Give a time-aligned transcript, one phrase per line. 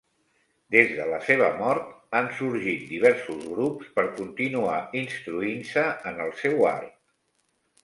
[0.75, 1.91] Des de la seva mort,
[2.21, 6.93] han sorgit diversos grups per continuar instruint-se en el seu art.